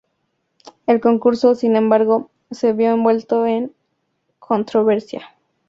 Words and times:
El 0.87 0.99
concurso, 0.99 1.53
sin 1.53 1.75
embargo, 1.75 2.31
se 2.49 2.73
vio 2.73 2.89
envuelto 2.93 3.45
en 3.45 3.71
controversia. 4.39 5.29